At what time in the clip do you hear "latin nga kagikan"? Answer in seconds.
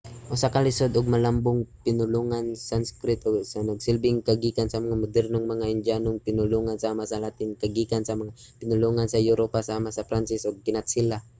7.23-8.03